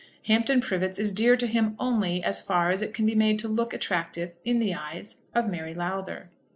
[0.25, 3.47] Hampton Privets is dear to him only as far as it can be made to
[3.47, 6.31] look attractive in the eyes of Mary Lowther.